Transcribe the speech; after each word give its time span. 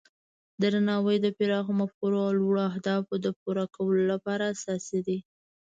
درناوی 0.61 1.17
د 1.21 1.27
پراخو 1.37 1.71
مفکورو 1.81 2.17
او 2.27 2.31
لوړو 2.39 2.61
اهدافو 2.71 3.13
د 3.25 3.27
پوره 3.39 3.65
کولو 3.75 4.03
لپاره 4.13 4.43
اساسي 4.55 4.99
دی. 5.07 5.19